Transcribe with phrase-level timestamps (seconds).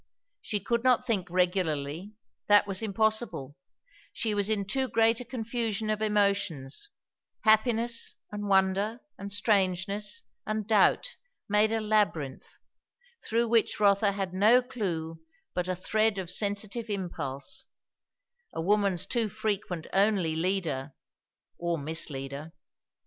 [0.41, 2.13] She could not think regularly;
[2.47, 3.55] that was impossible;
[4.11, 6.89] she was in too great a confusion of emotions;
[7.41, 11.17] happiness and wonder and strangeness and doubt
[11.47, 12.47] made a labyrinth;
[13.23, 15.21] through which Rotha had no clue
[15.53, 17.65] but a thread of sensitive impulse;
[18.51, 20.93] a woman's too frequent only leader,
[21.59, 22.53] or misleader.